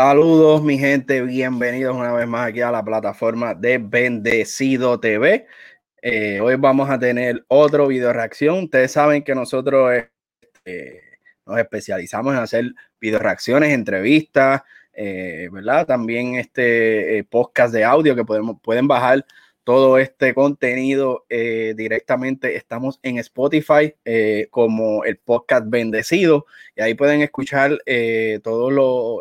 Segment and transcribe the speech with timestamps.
[0.00, 5.44] Saludos, mi gente, bienvenidos una vez más aquí a la plataforma de Bendecido TV.
[6.00, 8.62] Eh, hoy vamos a tener otro video reacción.
[8.62, 10.04] Ustedes saben que nosotros
[10.64, 11.00] eh,
[11.44, 12.64] nos especializamos en hacer
[13.00, 15.84] video reacciones, entrevistas, eh, ¿verdad?
[15.84, 19.26] También este podcast de audio que podemos, pueden bajar
[19.68, 22.56] todo este contenido eh, directamente.
[22.56, 28.72] Estamos en Spotify eh, como el podcast Bendecido y ahí pueden escuchar eh, todas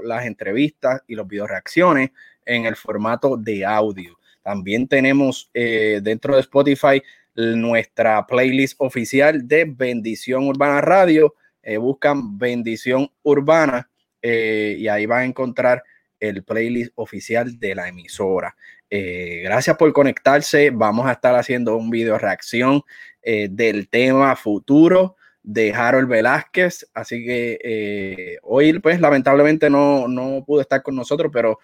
[0.05, 2.11] las entrevistas y los video reacciones
[2.45, 4.17] en el formato de audio.
[4.41, 7.03] También tenemos dentro de Spotify
[7.35, 11.35] nuestra playlist oficial de Bendición Urbana Radio.
[11.77, 13.89] buscan Bendición Urbana
[14.21, 15.83] y ahí van a encontrar
[16.21, 18.55] el playlist oficial de la emisora.
[18.89, 20.69] Eh, gracias por conectarse.
[20.71, 22.83] Vamos a estar haciendo un video reacción
[23.21, 26.89] eh, del tema futuro de Harold Velázquez.
[26.93, 31.59] Así que eh, hoy, pues lamentablemente no, no pudo estar con nosotros, pero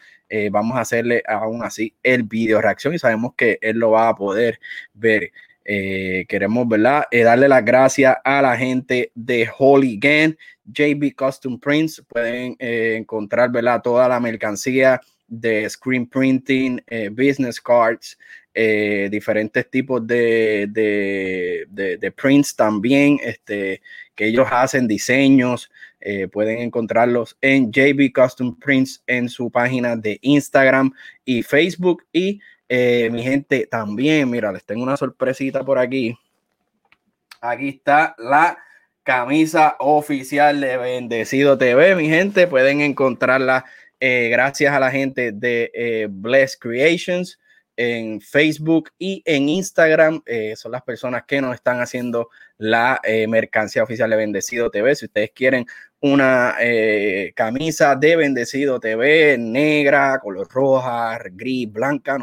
[0.52, 4.16] vamos a hacerle aún así el video reacción y sabemos que él lo va a
[4.16, 4.60] poder
[4.94, 5.32] ver.
[5.64, 7.06] queremos, ¿verdad?
[7.12, 12.04] darle las gracias a la gente de Holy Gang, JB Custom Prints.
[12.08, 13.82] Pueden encontrar, ¿verdad?
[13.84, 18.18] Toda la mercancía de screen printing, eh, business cards,
[18.54, 23.82] eh, diferentes tipos de, de, prints también, este,
[24.16, 25.72] que ellos hacen diseños.
[26.00, 30.92] Eh, pueden encontrarlos en JB Custom Prints en su página de Instagram
[31.24, 32.04] y Facebook.
[32.12, 36.18] Y mi gente, también, mira, les tengo una sorpresita por aquí.
[37.40, 38.58] Aquí está la
[39.04, 42.48] camisa oficial de Bendecido TV, mi gente.
[42.48, 43.66] Pueden encontrarla
[44.06, 47.40] eh, gracias a la gente de eh, Bless Creations
[47.78, 50.22] en Facebook y en Instagram.
[50.26, 54.94] Eh, son las personas que nos están haciendo la mercancía oficial de Bendecido TV.
[54.94, 55.66] Si ustedes quieren
[56.02, 56.54] una
[57.34, 62.18] camisa de Bendecido TV negra, color roja, gris, blanca,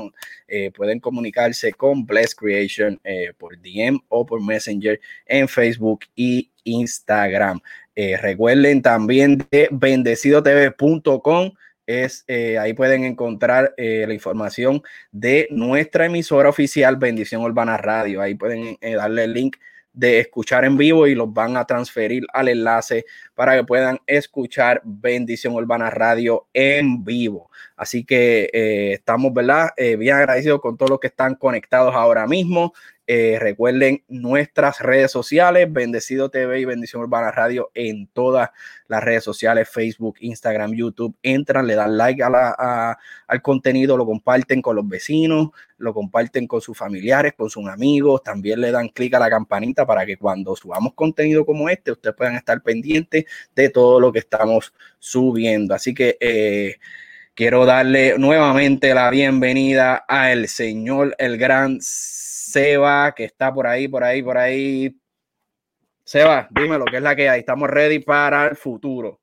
[0.74, 3.00] pueden comunicarse con Bless Creation
[3.38, 7.58] por DM o por Messenger en Facebook y Instagram.
[7.96, 11.52] recuerden también de bendecidotv.com
[11.90, 18.20] es eh, ahí pueden encontrar eh, la información de nuestra emisora oficial Bendición Urbana Radio.
[18.20, 19.56] Ahí pueden eh, darle el link
[19.92, 24.80] de escuchar en vivo y los van a transferir al enlace para que puedan escuchar
[24.84, 27.50] Bendición Urbana Radio en vivo.
[27.76, 29.70] Así que estamos, ¿verdad?
[29.98, 32.72] bien agradecidos con todos los que están conectados ahora mismo.
[33.12, 38.50] Eh, recuerden nuestras redes sociales, Bendecido TV y Bendición Urbana Radio en todas
[38.86, 41.16] las redes sociales, Facebook, Instagram, YouTube.
[41.20, 45.48] Entran, le dan like al contenido, lo comparten con los vecinos,
[45.78, 48.22] lo comparten con sus familiares, con sus amigos.
[48.22, 52.14] También le dan clic a la campanita para que cuando subamos contenido como este, ustedes
[52.14, 53.24] puedan estar pendientes
[53.56, 55.74] de todo lo que estamos subiendo.
[55.74, 56.16] Así que...
[56.20, 56.76] Eh,
[57.34, 61.80] quiero darle nuevamente la bienvenida al señor, el gran
[62.50, 64.96] Seba, que está por ahí, por ahí, por ahí.
[66.04, 67.40] Seba, dime lo que es la que hay.
[67.40, 69.20] Estamos ready para el futuro.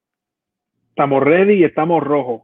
[0.89, 2.43] Estamos ready y estamos rojos.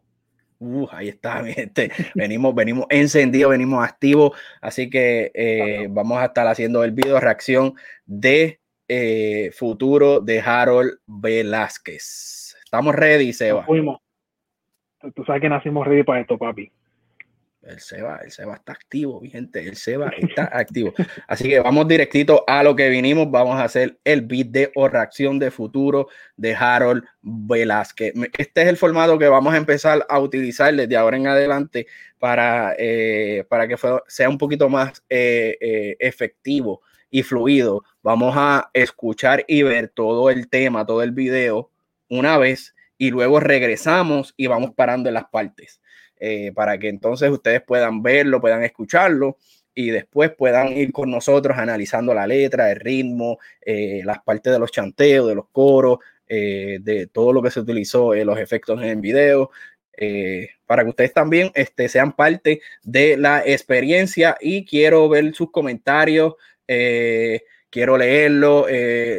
[0.59, 1.91] Uh, ahí está, mi gente.
[2.15, 4.37] Venimos, venimos encendidos, venimos activos.
[4.61, 7.73] Así que eh, vamos a estar haciendo el video reacción
[8.05, 12.55] de eh, futuro de Harold Velázquez.
[12.63, 13.63] Estamos ready, Seba.
[13.63, 13.99] fuimos.
[15.15, 16.71] Tú sabes que nacimos ready para esto, papi.
[17.65, 19.65] El Seba, el Seba está activo, mi gente.
[19.65, 20.93] El Seba está activo.
[21.27, 23.31] Así que vamos directito a lo que vinimos.
[23.31, 28.13] Vamos a hacer el video o reacción de futuro de Harold Velázquez.
[28.37, 31.87] Este es el formato que vamos a empezar a utilizar desde ahora en adelante
[32.19, 37.83] para, eh, para que sea un poquito más eh, eh, efectivo y fluido.
[38.01, 41.69] Vamos a escuchar y ver todo el tema, todo el video
[42.09, 45.81] una vez y luego regresamos y vamos parando en las partes.
[46.25, 49.35] Eh, para que entonces ustedes puedan verlo, puedan escucharlo
[49.75, 54.57] y después puedan ir con nosotros analizando la letra, el ritmo, eh, las partes de
[54.57, 55.99] los chanteos, de los coros,
[56.29, 59.51] eh, de todo lo que se utilizó, los efectos en el video,
[60.65, 66.35] para que ustedes también este, sean parte de la experiencia y quiero ver sus comentarios.
[67.69, 68.67] quiero leerlo,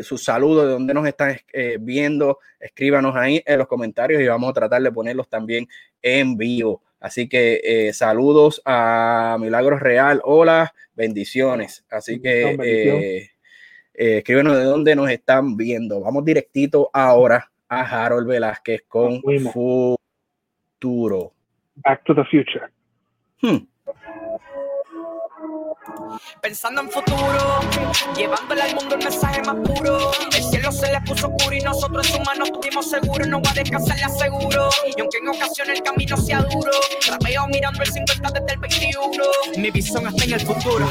[0.03, 1.37] sus saludos, de dónde nos están
[1.81, 5.69] viendo, escríbanos ahí en los comentarios y vamos a tratar de ponerlos también
[6.01, 6.83] en vivo.
[7.05, 10.23] Así que eh, saludos a Milagros Real.
[10.25, 11.85] Hola, bendiciones.
[11.91, 13.29] Así que eh,
[13.93, 16.01] eh, escríbenos de dónde nos están viendo.
[16.01, 19.21] Vamos directito ahora a Harold Velázquez con
[19.53, 21.35] Futuro.
[21.77, 22.69] Back to the future.
[23.43, 23.67] Hmm.
[26.41, 27.61] Pensando en futuro,
[28.17, 30.13] llevándole al mundo el mensaje más puro.
[30.35, 33.27] El cielo se le puso oscuro y nosotros en manos tuvimos seguro.
[33.27, 34.69] No va a descansar, le aseguro.
[34.97, 36.73] Y aunque en ocasiones el camino sea duro,
[37.09, 39.25] rapeo mirando el 50 desde el 21.
[39.57, 40.87] Mi visión está en el futuro.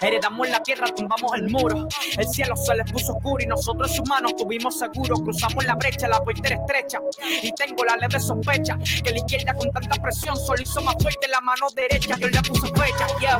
[0.00, 1.88] Heredamos la tierra, tumbamos el muro.
[2.16, 5.16] El cielo se le puso oscuro y nosotros en manos tuvimos seguro.
[5.16, 7.00] Cruzamos la brecha, la puerta estrecha.
[7.42, 11.26] Y tengo la leve sospecha que la izquierda con tanta presión solo hizo más fuerte
[11.28, 12.16] la mano derecha.
[12.18, 13.38] Yo le puse fecha, yeah.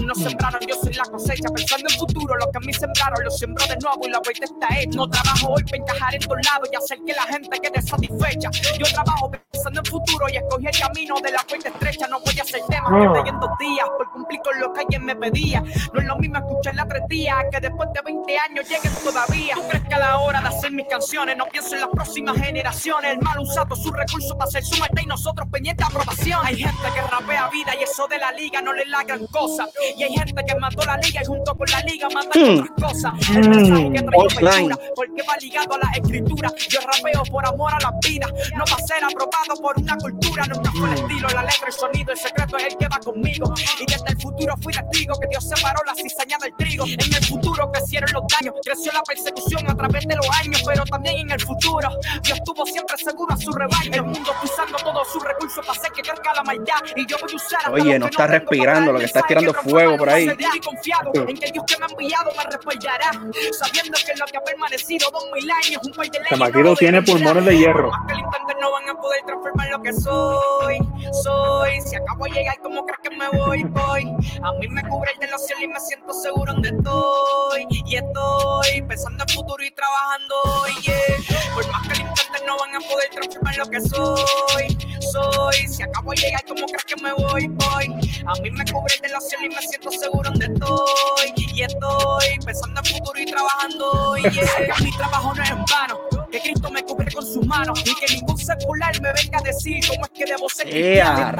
[0.00, 1.48] Unos sembraron, yo soy la cosecha.
[1.54, 4.44] Pensando en futuro, lo que a mí sembraron, lo sembró de nuevo y la vuelta
[4.44, 4.96] está hecha.
[4.96, 8.50] No trabajo hoy para encajar en todos lados y hacer que la gente quede satisfecha.
[8.78, 12.06] Yo trabajo pensando en futuro y escogí el camino de la puerta estrecha.
[12.08, 15.04] No voy a hacer temas que en dos días por cumplir con lo que alguien
[15.04, 15.62] me pedía.
[15.92, 19.54] No es lo mismo escuchar tres días que después de 20 años lleguen todavía.
[19.54, 22.36] ¿Tú crees que a la hora de hacer mis canciones no pienso en las próximas
[22.36, 23.12] generaciones?
[23.12, 26.40] El mal usado sus recursos para hacer su meta y nosotros pendientes de aprobación.
[26.44, 29.68] Hay gente que rapea vida y eso de la liga no le la gran cosa.
[29.96, 32.60] Y hay gente que mató la liga y junto con la liga manda hmm.
[32.60, 33.12] otras cosas.
[33.30, 36.52] El mensaje que traigo porque va ligado a la escritura.
[36.68, 38.26] Yo rapeo por amor a la vida,
[38.56, 40.44] no va a ser aprobado por una cultura.
[40.46, 43.54] Nunca fue el estilo, la letra, el sonido, el secreto es el que va conmigo.
[43.80, 46.84] Y desde el futuro fui testigo que Dios separó la cizaña del trigo.
[46.86, 50.84] En el futuro crecieron los daños, creció la persecución a través de los años, pero
[50.84, 51.88] también en el futuro
[52.22, 53.90] Dios estuvo siempre seguro a su rebaño.
[53.92, 56.80] El mundo usando todos sus recursos para hacer que crezca la maldad.
[56.96, 60.08] Y yo voy a usar Oye, no está respirando, lo que está tirando fuego por
[60.08, 60.28] ahí.
[60.64, 63.10] confiado en que Dios que me ha enviado me respaldará,
[63.58, 66.78] sabiendo que lo que ha permanecido dos mil años, un país de leyes.
[66.78, 67.90] tiene pulmones de hierro.
[67.90, 70.78] Más que el no van a poder transformar lo que soy,
[71.22, 71.80] soy.
[71.80, 73.64] Si acabo de llegar, ¿cómo crees que me voy?
[73.64, 74.04] Voy.
[74.42, 77.66] A mí me cubre el de los cielos y me siento seguro donde estoy.
[77.70, 80.34] Y estoy pensando en futuro y trabajando.
[80.82, 81.54] Yeah.
[81.54, 84.78] Por más que el intenten, no van a poder transformar lo que soy,
[85.12, 85.68] soy.
[85.68, 87.48] Si acabo de llegar, ¿cómo crees que me voy?
[87.48, 87.86] Voy.
[88.26, 91.32] A mí me cubre el de los cielos y me siento seguro donde estoy.
[91.54, 94.16] Y estoy pensando en futuro y trabajando.
[94.16, 94.74] Yeah.
[94.82, 96.00] Mi trabajo no es en vano
[96.30, 99.80] que Cristo me cubre con sus manos y que ningún secular me venga a decir
[99.88, 101.36] cómo es que debo ser cristiano.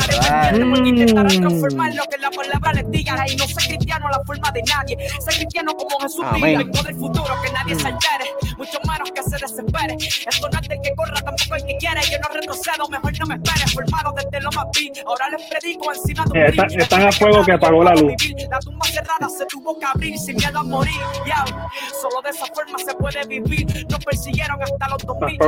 [0.85, 4.51] Intentaré transformar lo que la palabra les diga y no sé cristiano a la forma
[4.51, 4.97] de nadie.
[5.21, 9.23] Sé cristiano como Jesús vive, vengo del futuro que nadie se altere, mucho menos que
[9.23, 9.97] se desespere.
[10.01, 12.01] Esto no es del que corra, tampoco el que quiere.
[12.11, 13.71] Yo no retrocedo, mejor no me espere.
[13.73, 17.45] Formado desde lo más vil, ahora les predico encima de un eh, Están a fuego
[17.45, 18.15] que apagó la luz.
[18.51, 21.01] La tumba cerrada se tuvo que abrir sin miedo a morir.
[21.27, 21.45] Ya,
[22.01, 23.87] solo de esa forma se puede vivir.
[23.89, 25.38] Nos persiguieron hasta los 2000.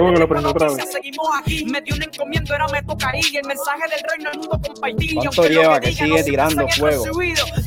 [0.90, 3.36] Seguimos aquí, me dio un encomiendo, era me toca ir.
[3.36, 5.14] El mensaje del reino al mundo compartir.
[5.14, 7.04] ¿Cuánto lleva que, sigue tirando fuego?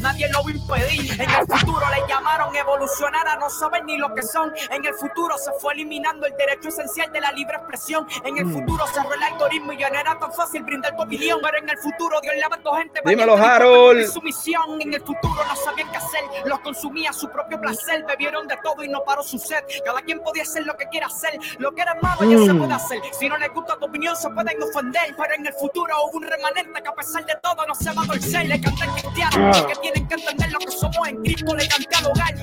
[0.01, 1.21] nadie lo va a impedir.
[1.21, 4.51] En el futuro le llamaron evolucionar a no saber ni lo que son.
[4.69, 8.07] En el futuro se fue eliminando el derecho esencial de la libre expresión.
[8.23, 8.53] En el mm.
[8.53, 11.39] futuro cerró el algoritmo y ya no era tan fácil brindar tu opinión.
[11.41, 13.01] Pero en el futuro Dios le a gente.
[13.05, 14.07] Dímelo, Harold.
[14.07, 16.21] Su misión en el futuro no sabían qué hacer.
[16.45, 18.05] Los consumía a su propio placer.
[18.05, 19.63] Bebieron de todo y no paró su sed.
[19.83, 21.39] Cada quien podía hacer lo que quiera hacer.
[21.59, 22.57] Lo que era malo ya se mm.
[22.57, 23.01] puede hacer.
[23.17, 25.15] Si no les gusta tu opinión, se pueden ofender.
[25.17, 28.03] Pero en el futuro hubo un remanente que a pesar de todo no se va
[28.03, 28.47] a torcer.
[28.47, 29.57] Le canté cristiano ah.
[29.59, 31.55] porque tienen que entender lo que somos en Cristo.
[31.55, 32.35] Le canté al hogar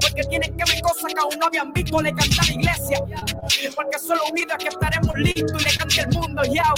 [0.00, 2.00] porque tienen que ver cosas que aún no habían visto.
[2.00, 2.98] Le canté a la iglesia
[3.74, 5.62] porque solo unidos es que estaremos listos.
[5.62, 6.72] Y le canté al mundo, ya.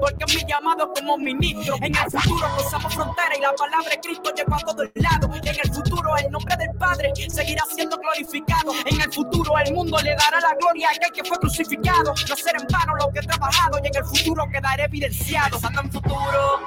[0.00, 1.76] Porque mi llamado como ministro.
[1.80, 5.30] En el futuro cruzamos frontera y la palabra de Cristo llegó a todos lados.
[5.42, 8.72] En el futuro el nombre del Padre seguirá siendo glorificado.
[8.86, 12.14] En el futuro el mundo le dará la gloria a aquel que fue crucificado.
[12.28, 15.58] No será en vano lo que he trabajado y en el futuro quedaré evidenciado.
[15.62, 16.60] Anda en futuro,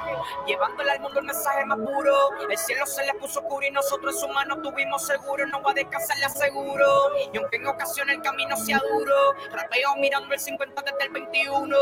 [0.45, 2.15] llevándole al mundo el mensaje más puro.
[2.49, 5.45] El cielo se le puso oscuro y nosotros en su mano tuvimos seguro.
[5.47, 7.11] No va a descansar, le aseguro.
[7.33, 9.15] Y aunque en ocasiones el camino sea duro,
[9.51, 11.77] rapeo mirando el 50 desde el 21.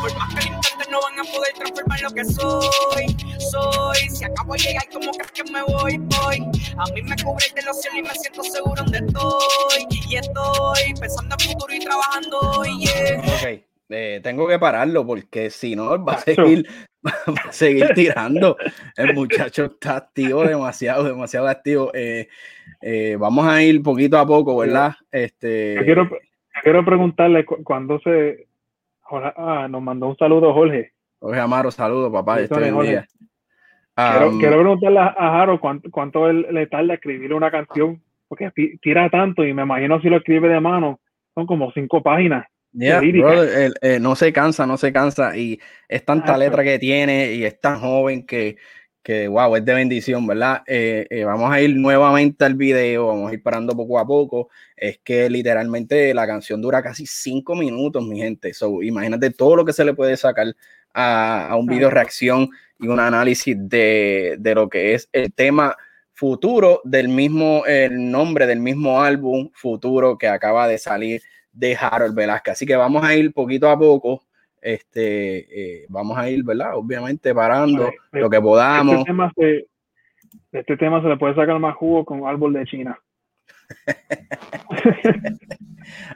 [0.00, 0.56] Por más que el
[0.90, 3.16] no van a poder transformar lo que soy.
[3.50, 5.98] Soy, si acabo de llegar, como crees que me voy?
[6.38, 6.50] Voy.
[6.76, 9.86] A mí me cubre el de los cielos y me siento seguro donde estoy.
[10.08, 12.62] Y estoy pensando en futuro y trabajando.
[12.78, 13.20] Yeah.
[13.20, 13.62] Ok.
[13.88, 16.66] Eh, tengo que pararlo porque si no va a seguir,
[17.06, 18.56] va a seguir tirando.
[18.96, 21.90] El muchacho está activo, demasiado, demasiado activo.
[21.94, 22.28] Eh,
[22.82, 24.94] eh, vamos a ir poquito a poco, ¿verdad?
[25.10, 25.78] Este...
[25.84, 26.10] quiero,
[26.62, 28.46] quiero preguntarle cuándo se,
[29.08, 30.92] Ah, nos mandó un saludo Jorge.
[31.20, 32.40] Jorge Amaro, saludo, papá.
[32.40, 32.72] Este
[33.96, 38.50] quiero, quiero, preguntarle a Jaro cuánto, cuánto le tarda escribir una canción, porque
[38.80, 41.00] tira tanto y me imagino si lo escribe de mano,
[41.34, 42.46] son como cinco páginas.
[44.00, 47.58] No se cansa, no se cansa y es tanta ah, letra que tiene y es
[47.60, 48.56] tan joven que
[49.06, 50.64] que wow, es de bendición, ¿verdad?
[50.66, 54.48] Eh, eh, vamos a ir nuevamente al video, vamos a ir parando poco a poco.
[54.76, 58.52] Es que literalmente la canción dura casi cinco minutos, mi gente.
[58.52, 60.48] So, imagínate todo lo que se le puede sacar
[60.96, 62.48] a, un video reacción
[62.78, 65.76] y un análisis de, de, lo que es el tema
[66.14, 71.20] futuro del mismo, el nombre del mismo álbum futuro que acaba de salir
[71.52, 72.52] de Harold Velázquez.
[72.52, 74.22] Así que vamos a ir poquito a poco,
[74.60, 76.74] este, eh, vamos a ir, ¿verdad?
[76.74, 78.96] Obviamente parando lo que podamos.
[78.96, 79.66] Este tema, se,
[80.52, 82.98] este tema se le puede sacar más jugo con árbol de China.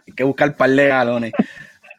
[0.06, 1.32] Hay que buscar par de galones.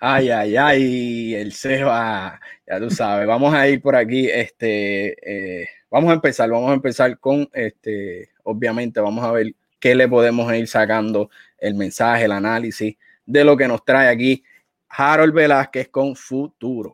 [0.04, 5.68] Ay, ay, ay, el Seba, ya tú sabes, vamos a ir por aquí, este, eh,
[5.92, 10.52] vamos a empezar, vamos a empezar con, este, obviamente, vamos a ver qué le podemos
[10.56, 14.44] ir sacando el mensaje, el análisis de lo que nos trae aquí
[14.90, 16.94] Harold Velázquez con Futuro.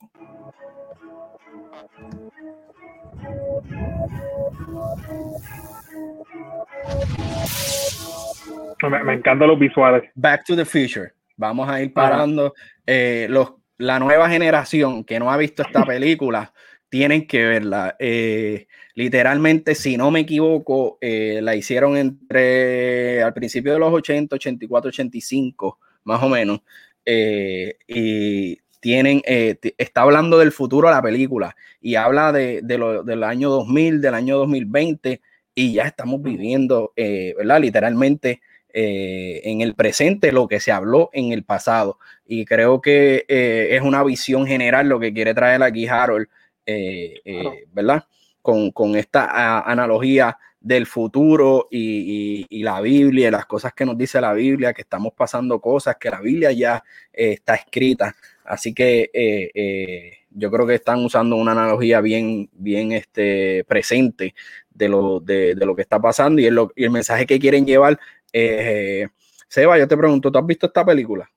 [8.84, 10.10] Me, encantan los visuales.
[10.16, 11.14] Back to the Future.
[11.38, 12.56] Vamos a ir parando.
[12.86, 16.52] Eh, los, la nueva generación que no ha visto esta película
[16.90, 17.96] tienen que verla.
[18.00, 24.36] Eh, literalmente, si no me equivoco, eh, la hicieron entre al principio de los 80,
[24.36, 26.62] 84, 85, más o menos.
[27.06, 33.50] y tienen, está hablando del futuro de la película y habla de, lo, del año
[33.50, 35.22] 2000, del año 2020
[35.56, 37.62] y ya estamos viviendo, ¿verdad?
[37.62, 38.42] Literalmente
[38.80, 41.98] eh, en el presente lo que se habló en el pasado.
[42.28, 46.28] Y creo que eh, es una visión general lo que quiere traer aquí Harold,
[46.68, 48.06] eh, ¿verdad?
[48.44, 54.74] Con, esta analogía del futuro y, la Biblia, las cosas que nos dice la Biblia,
[54.74, 58.16] que estamos pasando cosas, que la Biblia ya está escrita.
[58.46, 64.36] Así que yo creo que están usando una analogía bien, bien este, presente
[64.70, 68.00] de lo, de, lo que está pasando y el mensaje que quieren llevar
[68.34, 69.08] eh,
[69.48, 71.30] Seba, yo te pregunto, ¿tú has visto esta película?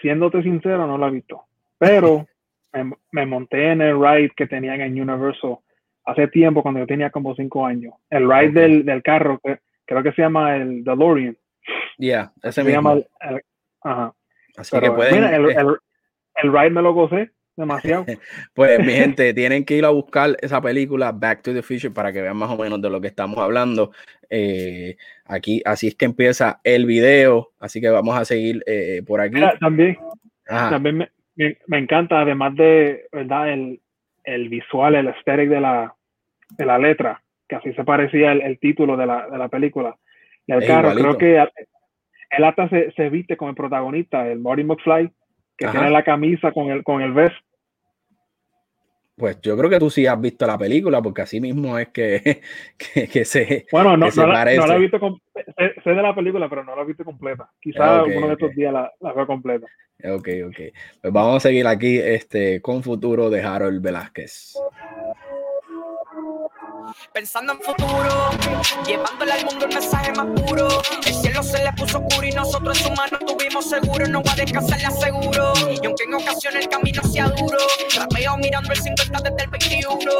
[0.00, 1.44] Siéndote sincero, no la he visto.
[1.78, 2.26] Pero
[3.12, 5.58] me, monté en el ride que tenían en Universal
[6.04, 7.94] hace tiempo, cuando yo tenía como cinco años.
[8.10, 11.36] El ride del, carro, que creo que se llama el DeLorean.
[11.98, 12.96] Ya, ese se llama
[13.82, 14.12] ajá.
[14.56, 15.76] Así que pueden, el, eh, el,
[16.42, 18.06] el ride me lo gocé demasiado.
[18.54, 22.12] pues mi gente, tienen que ir a buscar esa película Back to the Future para
[22.12, 23.92] que vean más o menos de lo que estamos hablando.
[24.30, 29.20] Eh, aquí, así es que empieza el video, así que vamos a seguir eh, por
[29.20, 29.40] aquí.
[29.60, 29.96] también
[30.46, 31.08] también me,
[31.66, 33.80] me, encanta, además de verdad el,
[34.24, 35.94] el visual, el aesthetic de la,
[36.50, 39.96] de la letra, que así se parecía el, título de la, de la, película.
[40.46, 41.38] Y el carro, creo que
[42.30, 45.10] él hasta se, se viste con el protagonista, el Marty McFly
[45.66, 47.36] que tiene la camisa con el, con el vest.
[49.16, 52.40] Pues yo creo que tú sí has visto la película, porque así mismo es que,
[53.12, 53.66] que, se.
[53.70, 55.20] Bueno, no, no, la, he visto.
[55.84, 57.50] Sé, de la película, pero no la he visto completa.
[57.60, 59.66] Quizás uno de estos días la, la veo completa.
[60.04, 60.56] Ok, ok.
[61.00, 64.54] Pues vamos a seguir aquí este, con futuro de Harold Velázquez
[67.12, 68.30] pensando en futuro,
[68.86, 70.68] llevándole al mundo el mensaje más puro.
[71.06, 72.80] El cielo se le puso oscuro y nosotros.
[72.80, 72.90] Y
[77.98, 80.10] rapeo mirando el 50 desde el 21.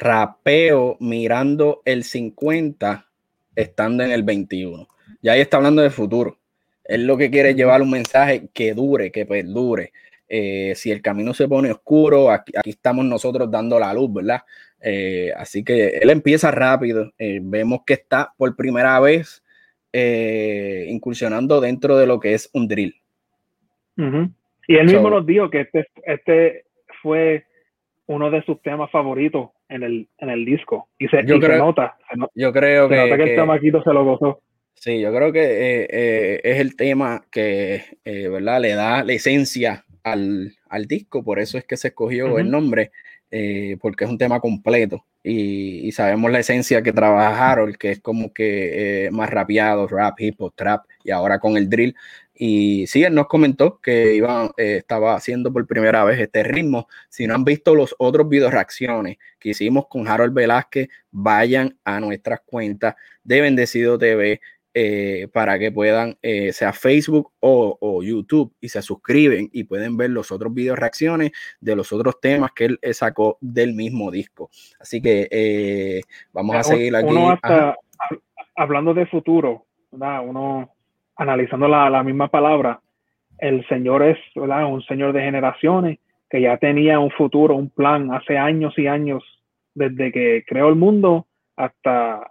[0.00, 3.06] Rapeo mirando el 50
[3.54, 4.88] estando en el 21.
[5.22, 6.38] Ya ahí está hablando de futuro.
[6.84, 9.92] Él lo que quiere llevar un mensaje que dure, que perdure.
[10.28, 14.42] Eh, si el camino se pone oscuro, aquí, estamos nosotros dando la luz, ¿verdad?
[14.80, 17.12] Eh, así que él empieza rápido.
[17.18, 19.44] Eh, vemos que está por primera vez
[19.90, 22.94] incursionando dentro de lo que es un drill.
[23.96, 26.64] Y él mismo nos dijo que este, este
[27.02, 27.46] fue
[28.06, 30.88] uno de sus temas favoritos en el, en el disco.
[31.00, 31.96] Y se, yo creo, nota.
[32.36, 34.40] yo creo que, el chamaquito se lo gozó.
[34.74, 38.60] Sí, yo creo que es el tema que, ¿verdad?
[38.60, 42.92] Le da la esencia al, al, disco, por eso es que se escogió el nombre,
[43.30, 48.00] eh, porque es un tema completo y, sabemos la esencia que trabaja Harold, que es
[48.00, 51.94] como que eh, más rapeado, rap, hip hop, trap y ahora con el drill.
[52.34, 56.88] Y sí, él nos comentó que iba, eh, estaba haciendo por primera vez este ritmo.
[57.08, 62.00] Si no han visto los otros videos reacciones que hicimos con Harold Velázquez, vayan a
[62.00, 62.94] nuestras cuentas
[63.24, 64.40] de Bendecido TV
[64.74, 70.10] eh, para que puedan, eh, sea Facebook o, YouTube, y se suscriben y pueden ver
[70.10, 74.50] los otros videos reacciones de los otros temas que él sacó del mismo disco.
[74.78, 77.14] Así que eh, vamos a seguir aquí.
[78.54, 80.70] hablando de futuro, uno
[81.16, 82.80] analizando la, misma palabra,
[83.38, 85.98] el Señor es un Señor de generaciones
[86.30, 89.24] que ya tenía un futuro, un plan hace años y años,
[89.74, 92.30] desde que creó el mundo hasta,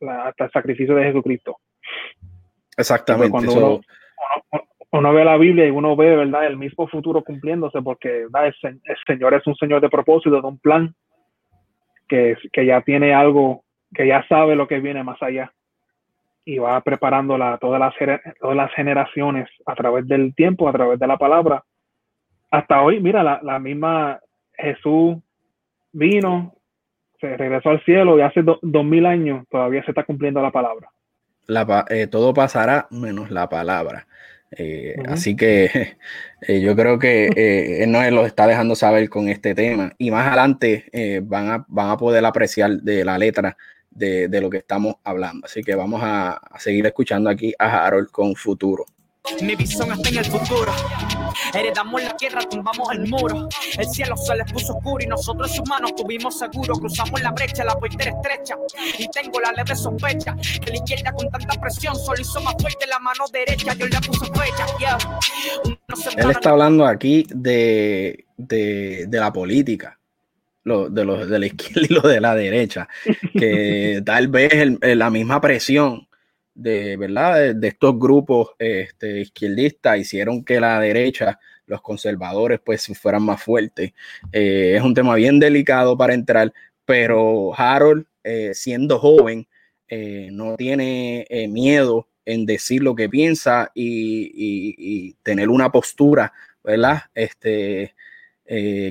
[0.00, 1.58] hasta el sacrificio de Jesucristo.
[2.76, 3.30] Exactamente.
[3.30, 3.80] Cuando,
[4.92, 9.34] uno ve la Biblia y uno ve, ¿verdad?, el mismo futuro cumpliéndose porque El, Señor
[9.34, 10.94] es un Señor de propósito, de un plan,
[12.08, 15.52] que, que ya tiene algo, que ya sabe lo que viene más allá
[16.44, 17.94] y va preparando todas, las,
[18.40, 21.64] todas las generaciones a través del tiempo, a través de la palabra.
[22.50, 24.20] Hasta hoy, mira, la, misma
[24.54, 25.16] Jesús
[25.92, 26.54] vino,
[27.20, 30.90] se regresó al cielo y hace dos mil años todavía se está cumpliendo la palabra.
[31.46, 34.06] La, eh, todo pasará menos la palabra.
[34.50, 35.96] Eh, así que
[36.42, 40.26] eh, yo creo que él nos lo está dejando saber con este tema y más
[40.26, 43.56] adelante van, a, van a poder apreciar de la letra
[43.90, 45.46] de, de, lo que estamos hablando.
[45.46, 48.86] Así que vamos a, a seguir escuchando aquí a Harold con Futuro.
[49.40, 50.72] Mi visión está en el futuro.
[51.54, 53.48] Heredamos la tierra, tumbamos el muro.
[53.78, 56.74] El cielo se les puso oscuro y nosotros humanos tuvimos seguro.
[56.74, 58.56] Cruzamos la brecha, la puerta estrecha.
[58.98, 62.86] Y tengo la leve sospecha que la izquierda con tanta presión solo hizo más fuerte
[62.86, 63.74] la mano derecha.
[63.74, 64.98] Yo le puse fecha.
[66.16, 69.98] Él está hablando aquí de, de, de la política
[70.64, 72.88] lo, de los de la izquierda y los de la derecha,
[73.32, 76.06] que tal vez la misma presión
[76.54, 77.54] de, ¿verdad?
[77.54, 83.92] de, estos grupos este, izquierdistas hicieron que la derecha, los conservadores, pues fueran más fuertes.
[84.32, 86.52] Eh, es un tema bien delicado para entrar,
[86.84, 89.46] pero Harold, eh, siendo joven,
[89.88, 96.32] eh, no tiene miedo en decir lo que piensa y, y, tener una postura,
[96.62, 97.02] ¿verdad?
[97.14, 97.94] Este,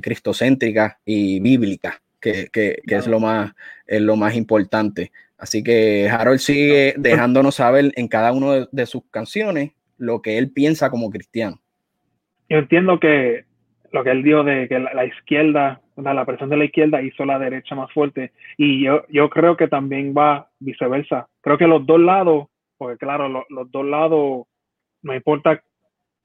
[0.01, 2.49] cristocéntrica y bíblica, que,
[2.85, 3.53] es, lo más,
[3.85, 5.11] es lo más importante.
[5.41, 10.51] Así que Harold sigue dejándonos saber en cada una de, sus canciones lo que él
[10.51, 11.59] piensa como cristiano.
[12.47, 13.45] Yo entiendo que
[13.91, 17.39] lo que él dijo de que la, izquierda, la presión de la izquierda hizo la
[17.39, 18.31] derecha más fuerte.
[18.55, 21.27] Y yo, yo creo que también va viceversa.
[21.41, 22.45] Creo que los dos lados,
[22.77, 24.45] porque claro, los dos lados,
[25.01, 25.63] no importa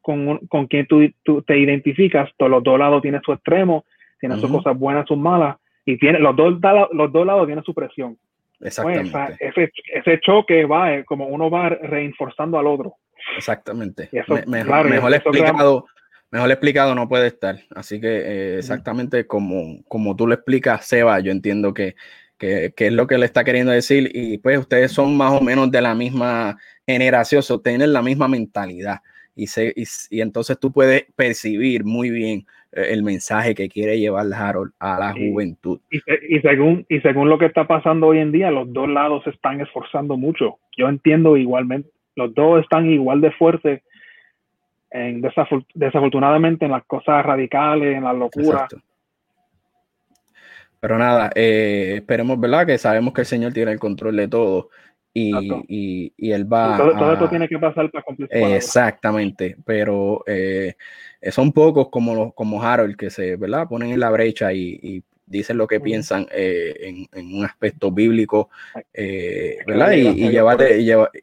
[0.03, 3.87] con, con quien tú, tú, te identificas, todos los dos lados tienen su extremo,
[4.21, 5.57] tienen sus cosas buenas, sus malas,
[5.87, 6.59] y tiene, los, dos,
[6.93, 8.19] los dos lados tienen su presión.
[8.59, 9.37] Pues, Exactamente.
[9.41, 12.97] ese, ese, choque va, eh, como uno va reforzando al otro.
[13.37, 14.09] Exactamente.
[14.47, 15.87] mejor, explicado,
[16.31, 17.59] mejor explicado no puede estar.
[17.75, 21.97] Así que eh, exactamente como, como tú lo explicas, Seba, yo entiendo que,
[22.39, 24.11] que, que, es lo que le está queriendo decir.
[24.15, 28.29] Y pues ustedes son más o menos de la misma generación, o tienen la misma
[28.29, 29.01] mentalidad
[29.37, 29.47] y,
[30.11, 35.13] y, entonces tú puedes percibir muy bien el mensaje que quiere llevar Harold a la
[35.13, 35.81] juventud.
[35.91, 39.31] Y, según, y según lo que está pasando hoy en día, los dos lados se
[39.31, 40.59] están esforzando mucho.
[40.77, 43.83] Yo entiendo igualmente, los dos están igual de fuertes,
[44.91, 45.23] en
[45.75, 48.69] desafortunadamente en las cosas radicales, en la locura.
[50.79, 52.67] Pero nada, eh, esperemos, ¿verdad?
[52.67, 54.69] Que sabemos que el Señor tiene el control de todo
[55.19, 56.77] y, y, él va.
[56.77, 58.29] todo, esto tiene que pasar para cumplir.
[58.31, 60.75] Exactamente, pero eh,
[61.31, 63.67] son pocos como, los, como Harold que se ¿verdad?
[63.67, 68.49] ponen en la brecha y, dicen lo que piensan eh, en, en, un aspecto bíblico,
[68.95, 69.93] eh, ¿verdad?
[69.93, 70.79] Y, y, llevarle,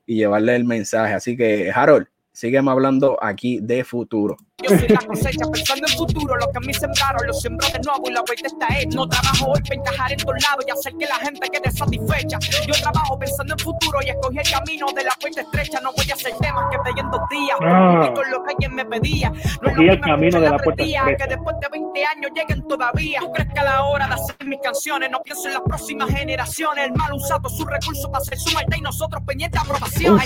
[0.05, 1.13] y, llevarle el mensaje.
[1.13, 4.35] Así que, Harold, Sígueme hablando aquí de futuro.
[4.57, 7.79] Yo soy la cosecha pensando en futuro, lo que a mí sembraron, lo sembró de
[7.85, 8.95] nuevo y la vuelta está es.
[8.95, 12.39] No trabajo hoy para encajar en todos lados y hacer que la gente quede satisfecha.
[12.65, 15.79] Yo trabajo pensando en futuro y escogí el camino de la puerta estrecha.
[15.81, 18.11] No voy a hacer temas que pedí en dos días, ah.
[18.15, 19.31] con lo que alguien me pedía.
[19.61, 21.15] No es el camino de la puerta estrecha.
[21.15, 23.21] Que después de 20 años lleguen todavía.
[23.31, 26.87] Crezca la hora de hacer mis canciones, no pienso en las próximas generaciones.
[26.87, 30.19] El mal usado sus recursos para hacer su maldad y nosotros pendientes de aprobación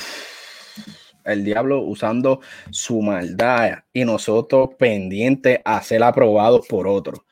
[1.27, 7.23] el diablo usando su maldad y nosotros pendientes a ser aprobados por otro.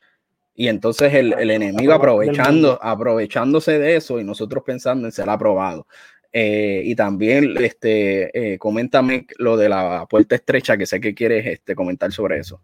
[0.53, 5.85] Y entonces el, enemigo aprovechando, aprovechándose de eso y nosotros pensando en ser aprobado.
[6.31, 11.45] Eh, y también, este, eh, coméntame lo de la puerta estrecha, que sé que quieres
[11.45, 12.61] este, comentar sobre eso.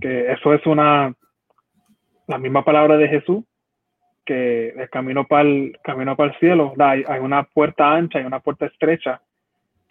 [0.00, 1.14] Que eso es una,
[2.26, 3.44] la misma palabra de Jesús,
[4.24, 8.24] que el camino para el, camino para el cielo, hay, hay una puerta ancha y
[8.24, 9.20] una puerta estrecha,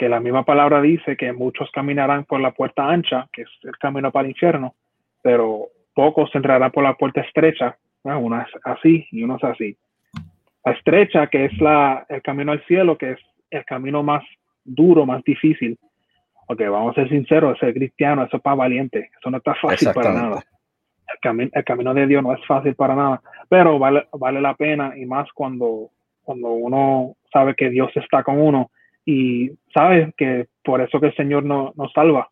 [0.02, 3.78] que la misma palabra dice que muchos caminarán por la puerta ancha, que es el
[3.78, 4.74] camino para el infierno,
[5.22, 9.78] pero pocos entrarán por la puerta estrecha, una es así y uno es así.
[10.66, 13.20] La estrecha, que es la, el camino al cielo, que es
[13.52, 14.24] el camino más
[14.64, 15.78] duro, más difícil.
[16.48, 19.90] Ok, vamos a ser sinceros, ser cristiano, eso es para valiente, eso no está fácil
[19.94, 20.44] para nada.
[21.22, 24.98] El, el, camino de Dios no es fácil para nada, pero vale, vale la pena
[24.98, 25.92] y más cuando,
[26.24, 28.72] cuando uno sabe que Dios está con uno
[29.06, 32.30] y sabes que por eso que el Señor no, nos salva.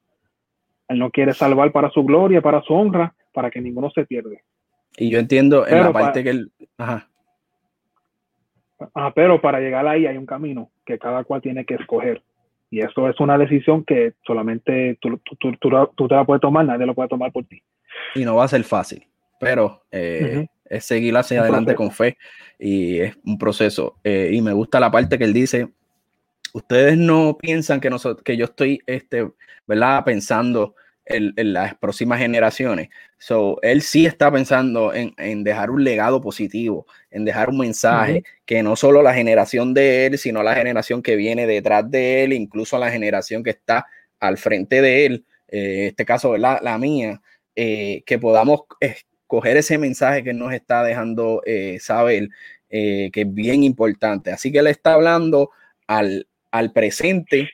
[0.87, 4.37] Él no quiere salvar para su gloria, para su honra, para que ninguno se pierda.
[4.97, 6.51] Y yo entiendo en la parte que él...
[6.77, 7.07] Ajá.
[9.13, 12.23] pero para llegar ahí hay un camino que cada cual tiene que escoger.
[12.71, 16.85] Y eso es una decisión que solamente tú, tú, tú, te la puedes tomar, nadie
[16.85, 17.61] lo puede tomar por ti.
[18.15, 19.05] Y no va a ser fácil,
[19.39, 22.17] pero eh, es seguir hacia adelante con fe
[22.59, 23.95] y es un proceso.
[24.03, 25.69] Eh, y me gusta la parte que él dice,
[26.53, 29.29] ustedes no piensan que, nosotros, que yo estoy, este,
[29.67, 30.03] ¿verdad?
[30.03, 30.75] Pensando
[31.09, 32.89] en, las próximas generaciones.
[33.17, 38.63] So, él sí está pensando en, dejar un legado positivo, en dejar un mensaje que
[38.63, 42.77] no solo la generación de él, sino la generación que viene detrás de él, incluso
[42.77, 43.87] la generación que está
[44.19, 46.59] al frente de él, eh, en este caso, ¿verdad?
[46.61, 47.21] La mía,
[47.55, 48.61] eh, que podamos
[49.27, 52.29] coger ese mensaje que nos está dejando eh, saber,
[52.69, 54.31] que es bien importante.
[54.31, 55.49] Así que él está hablando
[55.87, 57.49] al, al presente,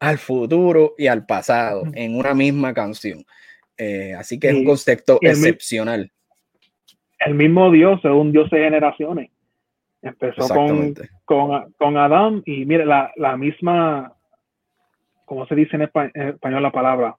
[0.00, 3.24] al futuro y al pasado en una misma canción.
[3.78, 6.10] Eh, así que es un concepto excepcional.
[7.18, 9.30] El mismo Dios es un Dios de generaciones.
[10.02, 14.12] Empezó con, con, con, Adán y mire, la, la, misma,
[15.24, 17.16] ¿cómo se dice en español la palabra?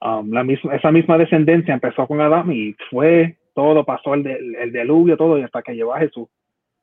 [0.00, 4.72] Um, la misma, esa misma descendencia empezó con Adán y fue todo, pasó el, el,
[4.72, 6.26] diluvio, todo, y hasta que llevó a Jesús.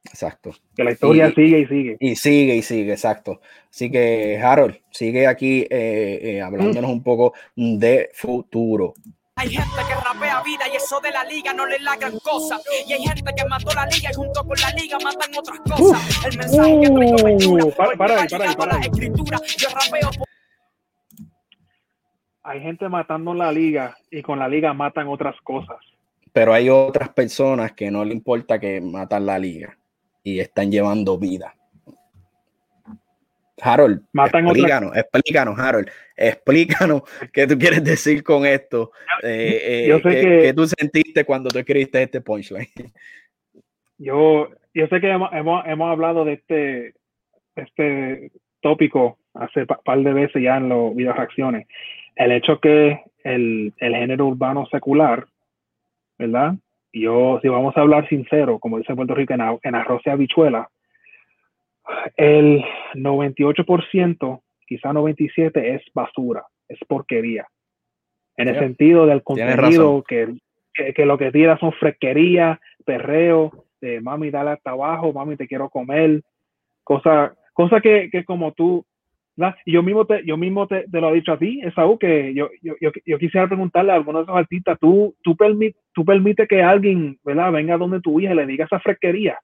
[0.06, 0.52] Exacto.
[0.76, 1.98] Que la historia sigue y sigue.
[2.00, 3.42] Y sigue y sigue, exacto.
[3.70, 8.94] Así que, Harold, sigue aquí eh, eh, hablándonos un poco de futuro.
[9.36, 12.60] Hay gente que rapea vida y eso de la liga no le la gran cosa.
[12.88, 16.26] Y hay gente que mató la liga y junto con la liga matan otras cosas.
[16.26, 19.40] El mensaje que traigo para, para, para, para, la escritura.
[19.58, 20.10] Yo rapeo
[22.42, 25.78] Hay gente matando la liga y con la liga matan otras cosas.
[26.34, 29.78] Pero hay otras personas que no le importa que matan la liga
[30.28, 31.54] y están llevando vida.
[33.62, 37.02] Harold, explícanos, explícanos, Harold, explícanos
[37.34, 38.92] qué tú quieres decir con esto.
[39.24, 42.68] Eh, yo eh, sé que, tú sentiste cuando tú escribiste este punchline?
[44.00, 46.94] Yo, yo sé que hemos, hemos, hablado de este,
[47.56, 51.66] este tópico hace un par de veces ya en los video reacciones.
[52.16, 55.26] El hecho que el, el género urbano secular,
[56.20, 56.54] ¿verdad?
[56.94, 60.70] Yo, si vamos a hablar sincero, como dice Puerto Rico, en, arroz y habichuela,
[62.16, 62.64] el
[62.96, 67.48] 98%, quizá 97%, es basura, es porquería.
[68.36, 70.38] En el sentido del contenido que,
[70.74, 75.70] que, lo que tira son fresquería, perreo, de mami, dale hasta abajo, mami, te quiero
[75.70, 76.22] comer,
[76.84, 78.86] cosa, cosa que, que como tú
[79.66, 82.50] y yo mismo te, yo mismo te, lo he dicho a ti, Esaú, que yo,
[82.62, 82.74] yo,
[83.06, 85.36] yo, quisiera preguntarle a algunos de esos artistas, ¿tú, tú,
[85.94, 87.52] tú permite que alguien, ¿verdad?
[87.52, 89.38] Venga donde tu hija y le diga esa fresquería.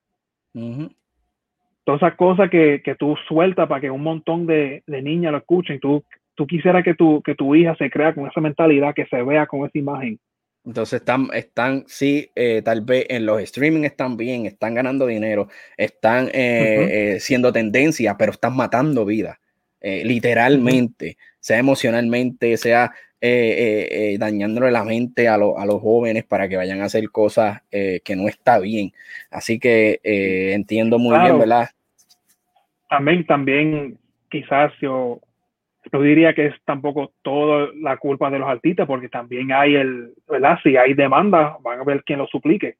[1.84, 5.38] Todas esas cosas que, que tú sueltas para que un montón de, de niñas lo
[5.38, 5.78] escuchen.
[5.78, 6.04] Tú,
[6.34, 9.46] tú quisieras que tu, que tu hija se crea con esa mentalidad, que se vea
[9.46, 10.18] con esa imagen.
[10.64, 15.48] Entonces están, están sí, eh, tal vez en los streaming están bien, están ganando dinero,
[15.76, 19.38] están eh, eh, siendo tendencia, pero están matando vidas.
[19.86, 26.48] Eh, literalmente, sea emocionalmente, sea eh, eh, dañándole la mente a, a, los jóvenes para
[26.48, 28.92] que vayan a hacer cosas que no está bien.
[29.30, 31.68] Así que entiendo muy bien, ¿verdad?
[32.88, 33.98] También, también,
[34.30, 35.20] quizás yo
[35.92, 40.14] no diría que es tampoco toda la culpa de los artistas, porque también hay el,
[40.26, 40.58] ¿verdad?
[40.62, 42.76] Si hay demanda, van a ver quién lo suplique.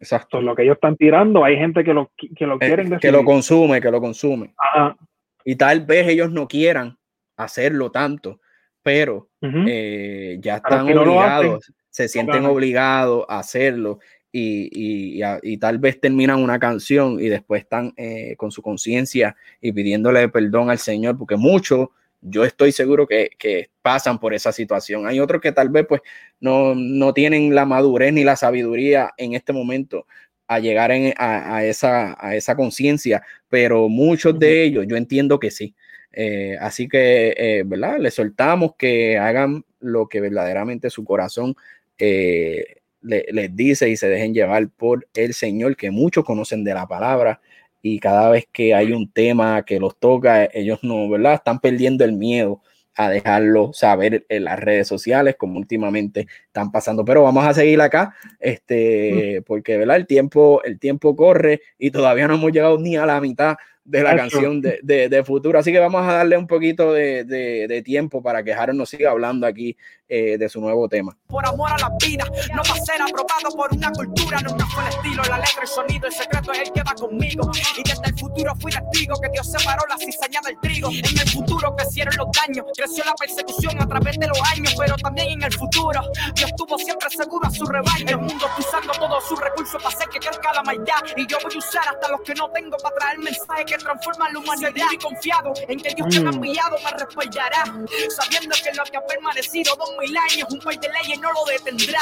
[0.00, 0.40] Exacto.
[0.40, 3.80] lo que ellos están tirando, hay gente que lo, que lo quieren Que lo consume,
[3.80, 4.52] que lo consume.
[4.56, 4.96] Ajá.
[5.44, 6.98] Y tal vez ellos no quieran
[7.36, 8.40] hacerlo tanto,
[8.82, 13.98] pero eh, ya están obligados, se sienten obligados a hacerlo
[14.32, 19.72] y, y, tal vez terminan una canción y después están eh, con su conciencia y
[19.72, 21.88] pidiéndole perdón al Señor, porque muchos,
[22.20, 25.06] yo estoy seguro que, que, pasan por esa situación.
[25.06, 26.02] Hay otros que tal vez pues
[26.38, 30.06] no, no tienen la madurez ni la sabiduría en este momento
[30.50, 35.76] a llegar a, esa, a esa conciencia, pero muchos de ellos yo entiendo que sí.
[36.10, 37.98] Eh, así que, eh, ¿verdad?
[38.00, 41.54] Les soltamos que hagan lo que verdaderamente su corazón
[41.98, 46.88] eh, les dice y se dejen llevar por el Señor, que muchos conocen de la
[46.88, 47.40] palabra
[47.80, 51.34] y cada vez que hay un tema que los toca, ellos no, ¿verdad?
[51.34, 52.60] Están perdiendo el miedo
[52.96, 57.04] a dejarlo saber en las redes sociales, como últimamente están pasando.
[57.04, 59.96] Pero vamos a seguir acá, este, porque ¿verdad?
[59.96, 63.56] El tiempo, el tiempo corre y todavía no hemos llegado ni a la mitad
[63.90, 65.58] de la canción de, de, futuro.
[65.58, 69.10] Así que vamos a darle un poquito de, de tiempo para que Harold nos siga
[69.10, 69.76] hablando aquí
[70.12, 71.16] eh, de su nuevo tema.
[71.28, 74.82] Por amor a la vida, no va a ser aprobado por una cultura, nunca fue
[74.82, 77.48] el estilo, la letra, el sonido, el secreto es el que va conmigo.
[77.78, 80.90] Y desde el futuro fui testigo que Dios separó la cizaña del trigo.
[80.90, 84.96] En el futuro crecieron los daños, creció la persecución a través de los años, pero
[84.96, 86.00] también en el futuro
[86.34, 88.06] Dios estuvo siempre seguro a su rebaño.
[88.08, 91.06] El mundo usando todos sus recursos para hacer que crezca la maldad.
[91.16, 94.30] Y yo voy a usar hasta los que no tengo para traer mensaje que transforma
[94.30, 98.74] la humanidad y confiado en que Dios que me ha enviado me respaldará, sabiendo que
[98.76, 102.00] lo que ha permanecido dos mil años, un país de leyes no lo detendrá.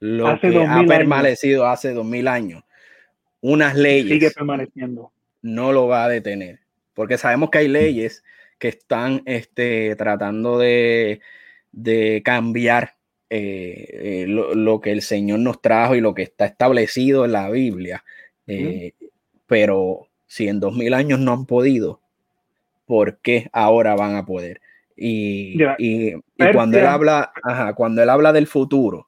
[0.00, 2.62] Lo que ha permanecido hace dos mil años,
[3.40, 4.12] unas leyes.
[4.12, 5.12] Sigue permaneciendo.
[5.42, 6.60] No lo va a detener,
[6.94, 8.24] porque sabemos que hay leyes
[8.58, 11.20] que están este, tratando de,
[11.72, 12.96] de cambiar
[13.30, 17.50] eh, eh, lo, que el Señor nos trajo y lo que está establecido en la
[17.50, 18.04] Biblia.
[18.46, 18.92] Eh,
[19.46, 22.00] pero si en dos mil años no han podido,
[22.86, 24.60] ¿por qué ahora van a poder?
[24.96, 25.56] Y,
[26.52, 27.32] cuando él habla,
[27.76, 29.06] cuando él habla del futuro,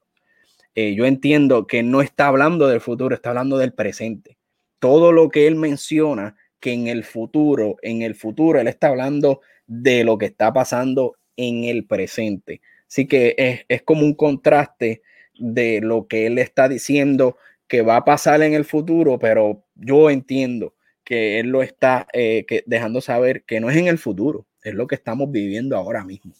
[0.76, 4.38] yo entiendo que no está hablando del futuro, está hablando del presente.
[4.78, 9.40] Todo lo que él menciona que en el futuro, en el futuro, él está hablando
[9.66, 12.60] de lo que está pasando en el presente.
[12.88, 15.02] Así que es, como un contraste
[15.36, 17.36] de lo que él está diciendo
[17.66, 20.75] que va a pasar en el futuro, pero yo entiendo
[21.06, 24.86] que él lo está eh, dejando saber que no es en el futuro, es lo
[24.86, 26.34] que estamos viviendo ahora mismo.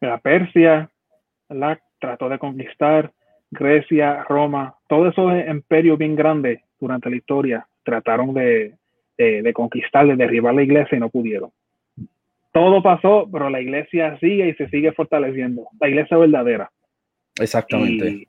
[0.00, 0.90] La Persia
[1.48, 3.12] la trató de conquistar
[3.50, 8.74] Grecia, Roma, todos esos imperios bien grandes durante la historia trataron de,
[9.16, 11.50] de conquistar, de derribar la iglesia y no pudieron
[12.58, 15.68] todo pasó, pero la iglesia sigue y se sigue fortaleciendo.
[15.80, 16.70] La iglesia verdadera.
[17.40, 18.26] Exactamente.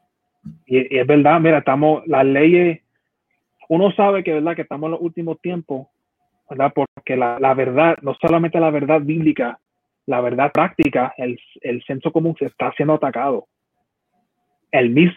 [0.67, 2.79] Y, es verdad, mira, estamos, las leyes,
[3.69, 5.87] uno sabe que verdad que estamos en los últimos tiempos,
[6.49, 6.73] ¿verdad?
[6.73, 9.59] Porque la, verdad, no solamente la verdad bíblica,
[10.05, 13.47] la verdad práctica, el, el senso común se está siendo atacado.
[14.71, 15.11] El mis,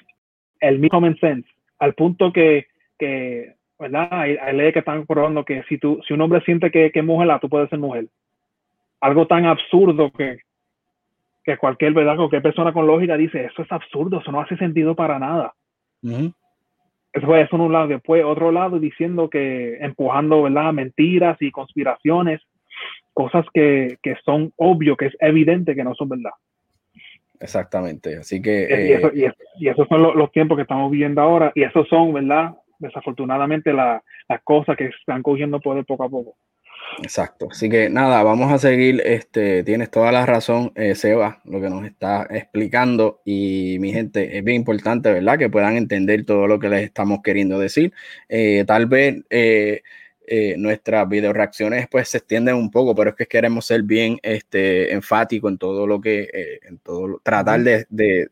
[0.60, 2.66] el mismo common sense, al punto que,
[2.98, 4.08] que ¿verdad?
[4.10, 7.04] Hay, leyes que están probando que si, tú, si un hombre siente que, que es
[7.04, 8.06] mujer, tú puedes ser mujer
[9.02, 10.38] algo tan absurdo que,
[11.44, 12.16] que cualquier, ¿verdad?
[12.16, 15.52] cualquier persona con lógica dice, eso es absurdo, eso no hace sentido para nada.
[17.12, 17.88] Eso en un lado.
[17.88, 20.72] Después, otro lado, diciendo que empujando, ¿verdad?
[20.72, 22.40] Mentiras y conspiraciones,
[23.12, 26.33] cosas que, que son obvio, que es evidente que no son verdad.
[27.42, 28.18] Exactamente.
[28.18, 28.68] Así que.
[28.88, 31.53] Y, eso, eh, y, esos son los, tiempos que estamos viviendo ahora.
[31.55, 32.55] Y esos son, ¿verdad?
[32.79, 34.03] Desafortunadamente, las
[34.44, 36.37] cosas que están cogiendo poder poco a poco.
[36.98, 37.48] Exacto.
[37.50, 39.02] Así que nada, vamos a seguir.
[39.05, 43.20] Este, tienes toda la razón, eh, Seba, lo que nos está explicando.
[43.24, 45.38] Y mi gente, es bien importante, ¿verdad?
[45.38, 47.92] Que puedan entender todo lo que les estamos queriendo decir.
[48.28, 49.83] Eh, tal vez eh,
[50.57, 54.92] nuestras video reacciones pues se extienden un poco, pero es que queremos ser bien este,
[54.92, 58.28] enfático en todo lo que, en todo, tratar de, de,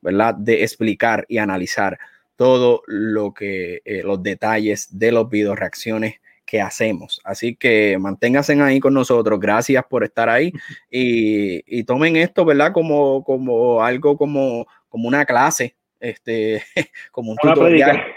[0.00, 0.34] ¿verdad?
[0.34, 1.98] De explicar y analizar
[2.36, 6.14] todo lo que, los detalles de los video reacciones
[6.44, 7.20] que hacemos.
[7.24, 9.40] Así que manténganse ahí con nosotros.
[9.40, 10.52] Gracias por estar ahí
[10.90, 12.72] y, tomen esto, ¿verdad?
[12.72, 16.62] Como, como algo como, como una clase, este,
[17.10, 18.02] como un tutorial.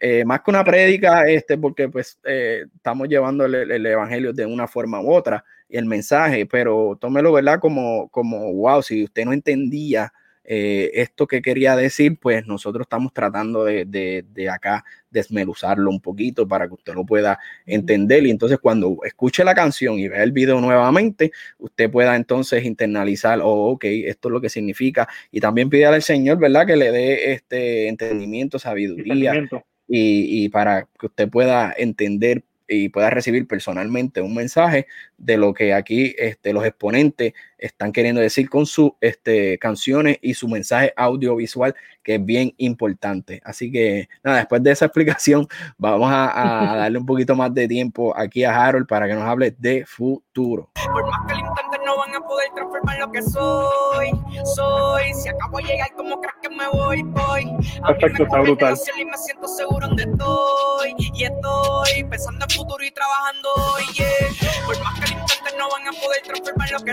[0.00, 4.68] Eh, más que una prédica, este, porque pues eh, estamos llevando el, evangelio de una
[4.68, 7.58] forma u otra y el mensaje, pero tómelo, ¿verdad?
[7.58, 10.12] Como, como, wow, si usted no entendía
[10.44, 16.46] eh, esto que quería decir, pues nosotros estamos tratando de, de, acá desmeluzarlo un poquito
[16.46, 18.26] para que usted lo pueda entender.
[18.26, 23.40] Y entonces cuando escuche la canción y vea el video nuevamente, usted pueda entonces internalizar,
[23.42, 26.66] oh, ok, esto es lo que significa y también pide al Señor, ¿verdad?
[26.66, 29.48] Que le dé este entendimiento, sabiduría.
[29.86, 34.86] Y, y para que usted pueda entender y pueda recibir personalmente un mensaje
[35.18, 40.34] de lo que aquí este, los exponentes están queriendo decir con sus este, canciones y
[40.34, 43.40] su mensaje audiovisual, que es bien importante.
[43.44, 45.46] Así que nada, después de esa explicación,
[45.78, 49.24] vamos a, a darle un poquito más de tiempo aquí a Harold para que nos
[49.24, 50.70] hable de futuro.
[50.74, 54.10] Por más que no van a poder transformar lo que soy.
[54.54, 57.50] Soy, si acabo de llegar como crack que me voy, voy.
[57.86, 58.76] Perfecto, está brutal.
[58.98, 60.94] Y me siento seguro donde estoy.
[61.14, 64.43] Y estoy pensando en futuro y trabajando hoy, yeah.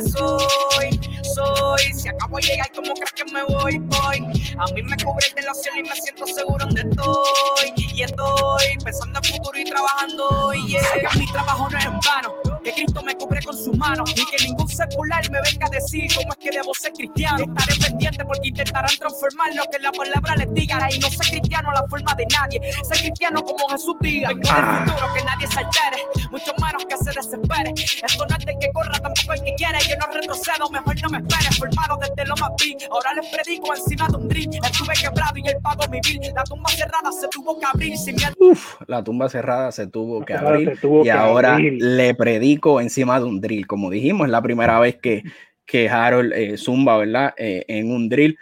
[0.09, 0.99] Soy.
[1.35, 4.17] Soy, si acabo de llegar como crack que me voy, voy.
[4.57, 7.73] A mí me cubre de la cielo y me siento seguro donde estoy.
[7.93, 11.09] Y estoy pensando en futuro y trabajando hoy, yeah.
[11.17, 14.43] Mi trabajo no es en vano que Cristo me cubre con su mano y que
[14.45, 17.43] ningún secular me venga a decir cómo es que debo ser cristiano.
[17.43, 21.69] Estaré pendiente porque intentarán transformar lo que la palabra les diga y no ser cristiano
[21.71, 24.29] a la forma de nadie, ser cristiano como Jesús diga.
[24.29, 24.85] Tengo el ah.
[24.85, 27.73] futuro que nadie se altere, mucho menos que se desespere.
[27.75, 29.79] Esto no es de que corra, tampoco el que quiere.
[29.89, 31.55] Yo no retrocedo, mejor no me espere.
[31.57, 34.49] Formado desde lo más big, ahora les predico encima de un drill.
[34.63, 36.33] Estuve quebrado y el pago mi bill.
[36.35, 38.33] La tumba cerrada se tuvo que abrir sin miedo.
[38.39, 42.50] Uf, la tumba cerrada se tuvo que abrir y ahora le predico
[42.81, 43.67] encima de un drill.
[43.67, 45.23] Como dijimos, es la primera vez que,
[45.65, 47.33] que Harold eh, zumba, ¿verdad?
[47.37, 48.37] Eh, en un drill.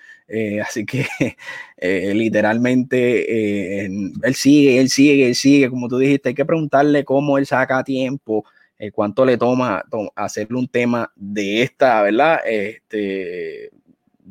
[0.65, 1.06] así que
[2.13, 7.45] literalmente él sigue, él sigue, él sigue, como tú dijiste, hay que preguntarle cómo él
[7.45, 8.45] saca tiempo,
[8.93, 12.39] cuánto le toma, toma hacerle un tema de esta, ¿verdad?
[12.45, 13.72] Este,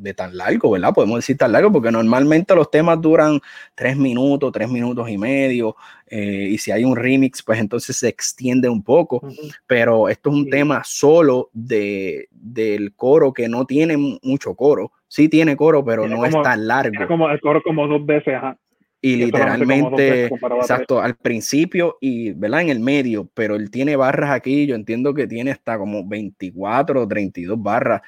[0.00, 0.94] de tan largo, ¿verdad?
[0.94, 3.40] Podemos decir tan largo, porque normalmente los temas duran
[3.74, 8.08] tres minutos, tres minutos y medio, eh, y si hay un remix, pues entonces se
[8.08, 9.22] extiende un poco,
[9.66, 14.92] pero esto es un tema solo de, del coro que no tiene mucho coro.
[15.08, 17.06] Sí tiene coro, pero no es tan largo.
[17.06, 18.58] Como el coro como dos veces, ajá.
[19.00, 22.62] Y literalmente, exacto, al principio y, ¿verdad?
[22.62, 27.02] En el medio, pero él tiene barras aquí, yo entiendo que tiene hasta como 24
[27.02, 28.02] o 32 barras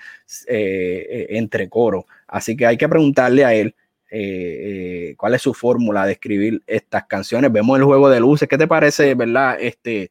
[0.49, 2.07] eh, eh, entre coros.
[2.27, 3.77] Así que hay que preguntarle a él
[4.11, 7.53] eh, cuál es su fórmula de escribir estas canciones.
[7.53, 8.49] Vemos el juego de luces.
[8.49, 9.59] ¿Qué te parece, verdad?
[9.61, 10.11] Este,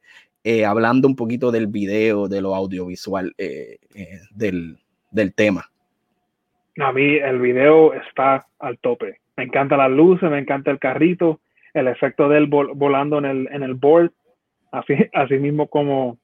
[0.66, 3.36] hablando un poquito del video, de lo audiovisual
[4.34, 4.78] del,
[5.12, 5.70] del tema.
[6.78, 11.40] A mí el video está al tope me encantan las luces, me encanta el carrito,
[11.74, 14.12] el efecto de él volando en el, en el board,
[14.70, 16.18] así, así mismo como,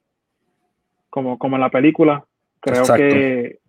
[1.10, 2.26] como, como en la película.
[2.60, 3.60] Creo que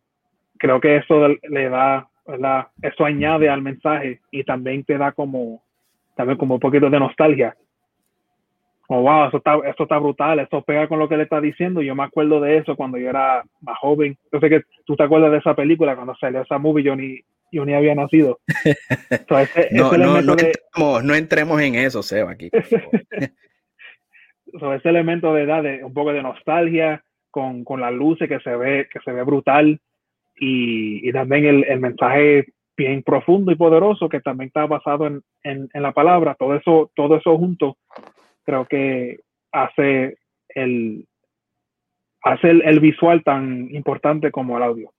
[0.59, 2.67] creo que eso le da, ¿verdad?
[2.83, 5.63] Eso añade al mensaje y también te da como,
[6.17, 7.55] también como un poquito de nostalgia.
[8.89, 11.83] Oh, wow, eso está, eso está brutal, eso pega con lo que le está diciendo.
[11.83, 14.17] Yo me acuerdo de eso cuando yo era más joven.
[14.33, 17.21] Yo sé que tú te acuerdas de esa película, cuando salió esa movie, yo ni,
[17.53, 18.41] yo ni había nacido.
[19.73, 22.51] no, no, no, entremos, no, entremos, en eso, Seba, aquí.
[24.53, 28.57] ese elemento de edad, de un poco de nostalgia, con, con las luces que se
[28.57, 29.81] ve, que se ve brutal,
[30.39, 35.23] y, y también el, el, mensaje bien profundo y poderoso que también está basado en,
[35.43, 37.79] en, en, la palabra, todo eso, todo eso junto,
[38.45, 39.19] creo que
[39.53, 41.07] hace el,
[42.23, 44.93] hace el visual tan importante como el audio.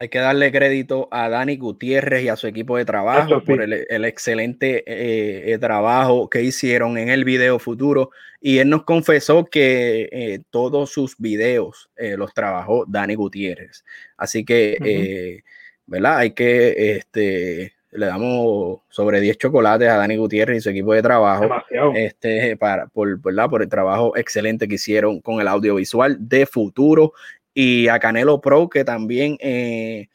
[0.00, 4.04] Hay que darle crédito a Dani Gutiérrez y a su equipo de trabajo por el,
[4.04, 8.10] excelente eh, eh, trabajo que hicieron en el video futuro.
[8.40, 13.84] Y él nos confesó que eh, todos sus videos los trabajó Dani Gutiérrez.
[14.16, 15.42] Así que,
[15.86, 16.18] ¿verdad?
[16.18, 21.02] Hay que, este, le damos sobre 10 chocolates a Dani Gutiérrez y su equipo de
[21.02, 21.48] trabajo.
[21.96, 23.50] Este, para, por, ¿verdad?
[23.50, 27.12] por el trabajo excelente que hicieron con el audiovisual de futuro
[27.54, 30.08] y a Canelo Pro, que también eh,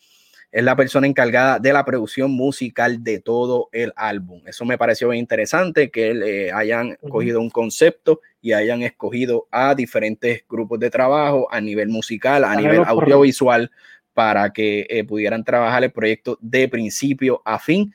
[0.53, 4.41] es la persona encargada de la producción musical de todo el álbum.
[4.45, 9.73] Eso me pareció bien interesante, que eh, hayan cogido un concepto y hayan escogido a
[9.73, 13.71] diferentes grupos de trabajo a nivel musical, a nivel audiovisual,
[14.13, 17.91] para que eh, pudieran trabajar el proyecto de principio a fin.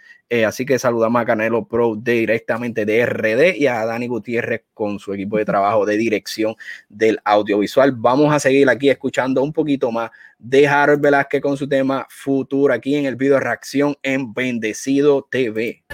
[0.47, 5.15] Así que saludamos a Canelo Pro directamente de RD y a Dani Gutiérrez con su
[5.15, 6.55] equipo de trabajo de dirección
[6.89, 7.93] del audiovisual.
[7.93, 12.73] Vamos a seguir aquí escuchando un poquito más de Harold Velázquez con su tema Futuro
[12.73, 15.85] aquí en el video reacción en Bendecido TV.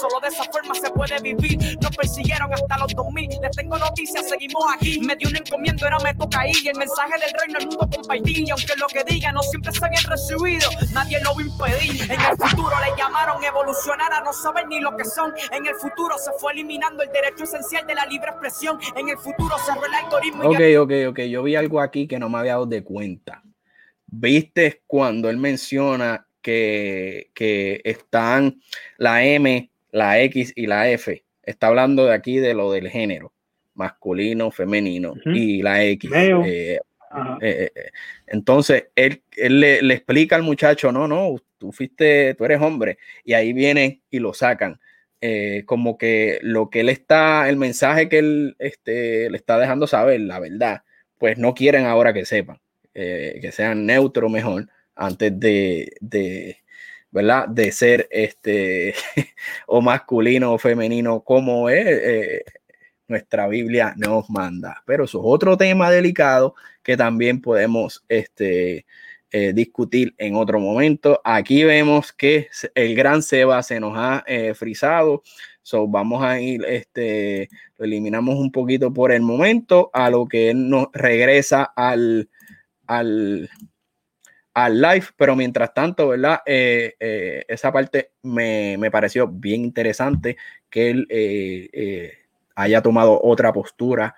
[0.00, 1.58] Solo de esa forma se puede vivir.
[1.80, 3.28] Nos persiguieron hasta los 2000.
[3.42, 5.00] Les tengo noticias, seguimos aquí.
[5.00, 6.52] Me dio un encomiendo, ahora me toca ahí.
[6.66, 8.40] El mensaje del reino el mundo compartir.
[8.40, 12.02] Y aunque lo que diga no siempre se han recibido, nadie lo va a impedir.
[12.10, 15.32] En el futuro le llamaron evolucionar a no saber ni lo que son.
[15.52, 18.78] En el futuro se fue eliminando el derecho esencial de la libre expresión.
[18.96, 20.44] En el futuro cerró el algoritmo.
[20.44, 21.20] Ok, ok, ok.
[21.28, 23.42] Yo vi algo aquí que no me había dado de cuenta.
[24.06, 28.60] ¿Viste cuando él menciona que, que están
[28.96, 31.24] la M, la X y la F?
[31.42, 33.32] Está hablando de aquí de lo del género,
[33.74, 36.10] masculino, femenino y la X.
[36.14, 36.78] Eh,
[37.40, 37.90] eh, eh,
[38.26, 42.98] entonces, él, él le, le, explica al muchacho, no, no, tú fuiste, tú eres hombre,
[43.24, 44.78] y ahí viene y lo sacan.
[45.66, 50.20] como que lo que él está, el mensaje que él este, le está dejando saber,
[50.20, 50.82] la verdad,
[51.18, 52.60] pues no quieren ahora que sepan.
[52.98, 56.62] Eh, que sean neutros mejor antes de, de,
[57.10, 57.46] ¿verdad?
[57.46, 58.94] de ser este,
[59.66, 62.44] o masculino o femenino como es, eh,
[63.06, 64.82] nuestra Biblia nos manda.
[64.86, 68.86] Pero eso es otro tema delicado que también podemos este,
[69.30, 71.20] eh, discutir en otro momento.
[71.22, 75.22] Aquí vemos que el gran Seba se nos ha frisado.
[75.60, 80.54] So, vamos a ir, este, lo eliminamos un poquito por el momento, a lo que
[80.54, 82.30] nos regresa al,
[82.86, 83.48] al,
[84.56, 86.40] al live, pero mientras tanto, ¿verdad?
[86.46, 90.38] Eh, eh, esa parte me, pareció bien interesante
[90.70, 92.12] que él eh,
[92.54, 94.16] haya tomado otra postura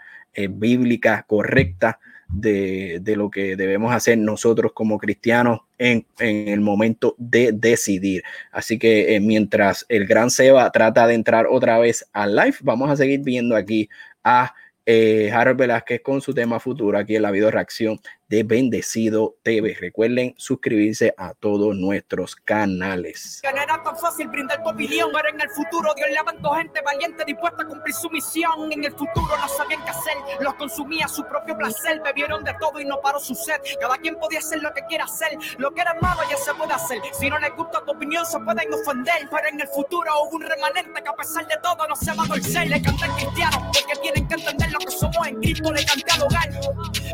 [0.48, 1.98] bíblica correcta
[2.28, 8.22] de, lo que debemos hacer nosotros como cristianos en, en el momento de decidir.
[8.52, 12.96] Así que mientras el gran Seba trata de entrar otra vez al live, vamos a
[12.96, 13.88] seguir viendo aquí
[14.22, 14.54] a
[14.86, 17.98] Harold Velázquez con su tema futuro aquí en la video reacción
[18.28, 19.76] de Bendecido TV.
[19.80, 23.40] Recuerden suscribirse a todos nuestros canales.
[23.42, 27.62] Era tan fácil brindar tu opinión, pero en el futuro Dios levantó gente valiente dispuesta
[27.62, 28.70] a cumplir su misión.
[28.70, 32.54] En el futuro no sabían qué hacer, los consumía a su propio placer, bebieron de
[32.60, 33.60] todo y no paró su sed.
[33.80, 36.74] Cada quien podía hacer lo que quiera hacer, lo que era malo ya se puede
[36.74, 36.98] hacer.
[37.18, 40.42] Si no les gusta tu opinión, se pueden ofender, pero en el futuro hubo un
[40.42, 42.68] remanente que a pesar de todo no se va a torcer.
[42.68, 45.72] Le canté cristiano porque tienen que entender lo que somos en Cristo.
[45.72, 46.48] Le canté al hogar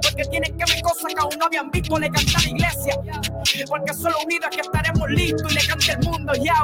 [0.02, 0.13] porque
[1.44, 1.98] no habían visto.
[1.98, 2.94] Le canté a la iglesia
[3.68, 5.52] porque solo unidos es que estaremos listos.
[5.52, 6.54] Y le canté al mundo, ya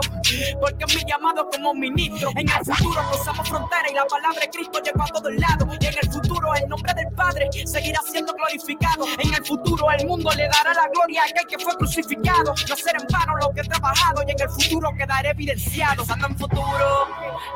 [0.61, 2.31] porque mi llamado como ministro.
[2.37, 5.69] En el futuro cruzamos frontera y la palabra de Cristo llegó a todos lados.
[5.81, 9.07] Y en el futuro el nombre del Padre seguirá siendo glorificado.
[9.19, 12.55] En el futuro el mundo le dará la gloria a aquel que fue crucificado.
[12.69, 15.97] No será en vano lo que he trabajado y en el futuro quedaré evidenciado.
[15.97, 17.09] Pensando en futuro,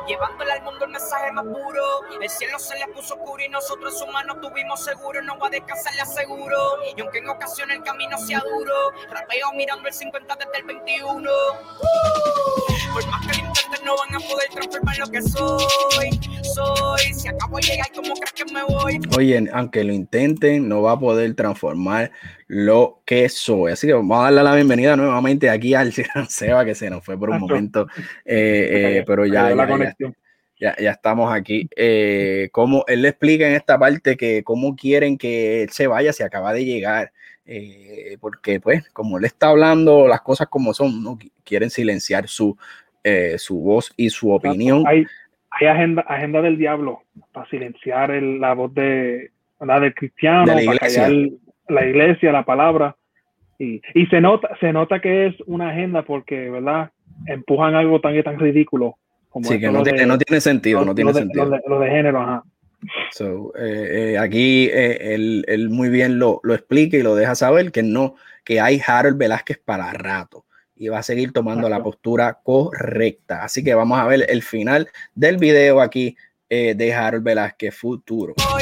[0.07, 1.83] llevándole al mundo el mensaje más puro.
[2.21, 5.21] El cielo se le puso oscuro y nosotros en su mano tuvimos seguro.
[5.21, 6.57] No va a descansar, le aseguro.
[6.95, 8.73] Y aunque en ocasiones el camino sea duro,
[9.09, 11.29] rapeo mirando el 50 desde el 21.
[12.93, 16.19] Por más que lo intenten, no van a poder transformar lo que soy.
[16.55, 18.99] Soy, si acabo de llegar, ¿cómo crees que me voy?
[19.17, 22.11] Oye, aunque lo intenten, no va a poder transformar
[22.47, 23.73] lo que soy.
[23.73, 25.93] Así que vamos a darle la bienvenida nuevamente aquí al
[26.29, 27.87] Seba, que se nos fue por un momento,
[28.23, 30.15] eh, eh, pero ya, ya, ya,
[30.59, 31.69] estamos aquí.
[31.75, 36.13] Eh, como él le explica en esta parte que cómo quieren que él se vaya,
[36.13, 37.11] se acaba de llegar.
[37.47, 42.57] Eh, porque pues como él está hablando las cosas como son, no quieren silenciar su,
[43.03, 44.83] eh, su voz y su opinión.
[44.87, 45.05] Hay,
[45.51, 51.07] hay agenda, agenda del diablo para silenciar la voz de, la del cristiano, la iglesia.
[51.67, 52.95] la iglesia, la palabra.
[53.59, 56.91] Y, y, se nota, se nota que es una agenda porque, ¿verdad?
[57.25, 58.97] Empujan algo tan tan ridículo
[59.35, 61.59] como sí, que no, tiene, no tiene sentido, no tiene sentido.
[61.67, 62.43] Lo de, género, ajá.
[63.11, 67.35] So, eh, eh, aquí eh, él, él, muy bien lo, lo, explica y lo deja
[67.35, 68.15] saber que no,
[68.45, 73.43] que hay Harold Velázquez para rato y va a seguir tomando la postura correcta.
[73.43, 76.15] Así que vamos a ver el final del video aquí
[76.47, 78.33] eh, de Harold Velázquez Futuro.
[78.39, 78.57] A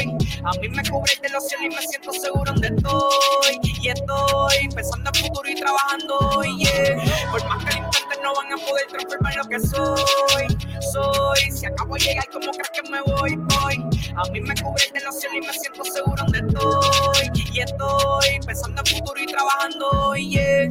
[0.60, 3.63] mí me cubre de los cielos y me siento seguro donde estoy.
[3.84, 6.42] Y estoy pensando en futuro y trabajando.
[6.56, 6.96] Yeah.
[7.30, 10.56] Por más que lo intenten, no van a poder transformar lo que soy.
[10.90, 13.36] Soy, si acabo de llegar, ¿cómo crees que me voy?
[13.36, 13.74] Voy.
[14.16, 17.30] A mí me cubre de los cielos y me siento seguro donde estoy.
[17.52, 20.14] Y estoy pensando en futuro y trabajando.
[20.14, 20.70] Yeah.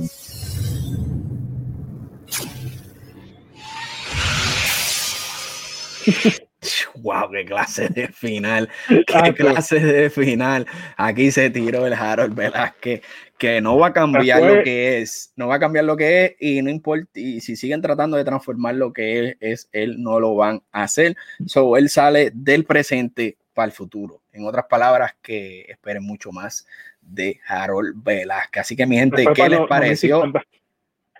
[6.95, 8.69] Wow, qué clase de final,
[9.07, 10.65] qué clase de final.
[10.97, 13.01] Aquí se tiró el Harold Velázquez,
[13.37, 16.35] que no va a cambiar lo que es, no va a cambiar lo que es
[16.39, 20.19] y no importa, y si siguen tratando de transformar lo que es, es él no
[20.19, 21.15] lo van a hacer.
[21.45, 24.21] So, él sale del presente para el futuro.
[24.31, 26.65] En otras palabras, que esperen mucho más
[27.01, 28.61] de Harold Velázquez.
[28.61, 30.23] Así que mi gente, ¿qué les pareció?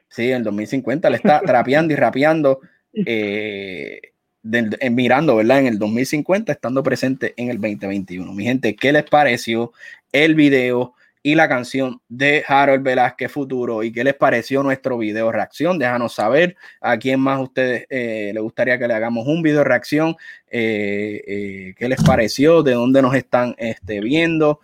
[0.08, 2.60] Sí, en 2050 le está trapeando y rapeando.
[3.08, 4.13] Eh,
[4.44, 5.60] mirando, ¿verdad?
[5.60, 8.34] En el 2050, estando presente en el 2021.
[8.34, 9.72] Mi gente, ¿qué les pareció
[10.12, 10.94] el video
[11.26, 13.82] y la canción de Harold Velázquez Futuro?
[13.84, 15.80] ¿Y qué les pareció nuestro video reacción?
[15.80, 20.18] Déjanos saber a quién más ustedes eh, les gustaría que le hagamos un video reacción.
[20.52, 22.62] Eh, eh, ¿Qué les pareció?
[22.64, 24.60] ¿De dónde nos están este, viendo?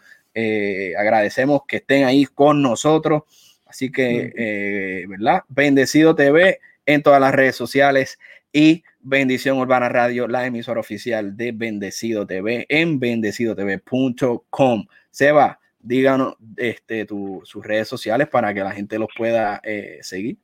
[0.98, 3.24] agradecemos que estén ahí con nosotros.
[3.66, 5.42] Así que, ¿verdad?
[5.50, 8.18] Bendecido TV en todas las redes sociales
[8.52, 14.86] y Bendición Urbana Radio, la emisora oficial de Bendecido TV en bendecidotv.com.
[15.10, 20.38] Seba, díganos este, sus redes sociales para que la gente los pueda eh, seguir.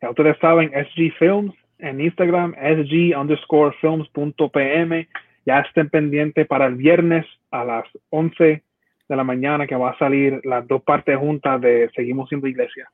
[0.00, 5.08] Ya ustedes saben, SG Films en Instagram, SG underscore films.pm.
[5.46, 8.62] Ya estén pendientes para el viernes a las 11
[9.08, 12.90] de la mañana que va a salir las dos partes juntas de Seguimos siendo iglesia.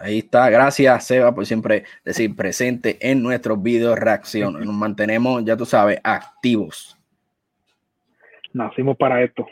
[0.00, 4.54] Ahí está, gracias Seba por siempre decir presente en nuestros videos reacción.
[4.64, 6.98] Nos mantenemos, ya tú sabes, activos.
[8.52, 9.46] Nacimos para esto.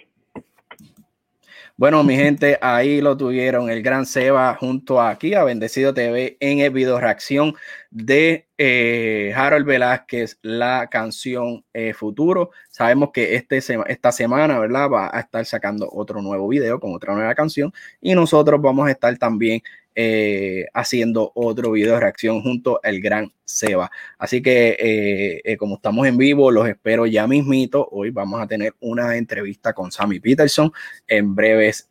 [1.76, 6.58] Bueno, mi gente, ahí lo tuvieron el gran Seba junto aquí a Bendecido TV en
[6.58, 7.54] el video reacción
[7.92, 12.50] de eh, Harold Velázquez, la canción eh, Futuro.
[12.68, 14.90] Sabemos que este esta semana, ¿verdad?
[14.90, 18.90] Va a estar sacando otro nuevo video con otra nueva canción y nosotros vamos a
[18.90, 19.62] estar también
[20.00, 23.90] eh, haciendo otro video de reacción junto al gran Seba.
[24.16, 27.88] Así que eh, eh, como estamos en vivo, los espero ya mismito.
[27.90, 30.70] Hoy vamos a tener una entrevista con Sammy Peterson
[31.08, 31.88] en breves,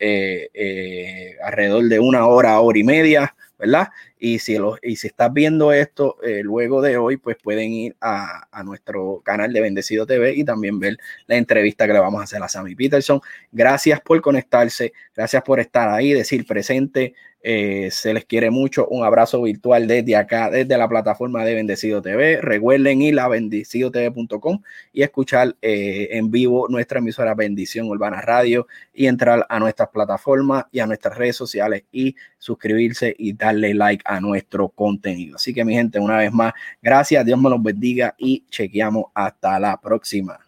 [1.44, 3.90] alrededor de una hora, hora y media, ¿verdad?
[4.20, 7.96] Y si, los, y si estás viendo esto eh, luego de hoy, pues pueden ir
[8.02, 10.98] a, a, nuestro canal de Bendecido TV y también ver
[11.28, 13.22] la entrevista que le vamos a hacer a Sammy Peterson.
[13.52, 17.14] Gracias por conectarse, gracias por estar ahí, decir presente.
[17.50, 18.88] Eh, se les quiere mucho.
[18.90, 22.42] Un abrazo virtual desde acá, desde la plataforma de Bendecido TV.
[22.42, 24.62] Recuerden ir a bendecidotv.com
[24.92, 30.66] y escuchar eh, en vivo nuestra emisora Bendición Urbana Radio y entrar a nuestras plataformas
[30.72, 35.36] y a nuestras redes sociales y suscribirse y darle like a nuestro contenido.
[35.36, 39.60] Así que mi gente, una vez más, gracias, Dios me los bendiga y chequeamos hasta
[39.60, 40.40] la próxima.